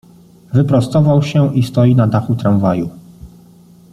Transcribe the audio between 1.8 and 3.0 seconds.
na dachu tramwaju.